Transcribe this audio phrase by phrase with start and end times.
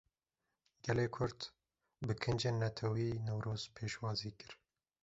[0.87, 1.39] Gelê Kurd,
[2.05, 4.53] bi kincên Netewî Newroz pêşwazî kir